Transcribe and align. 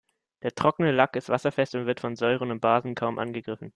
Der 0.41 0.55
trockene 0.55 0.91
Lack 0.91 1.15
ist 1.15 1.29
wasserfest 1.29 1.75
und 1.75 1.85
wird 1.85 1.99
von 1.99 2.15
Säuren 2.15 2.49
und 2.49 2.59
Basen 2.59 2.95
kaum 2.95 3.19
angegriffen. 3.19 3.69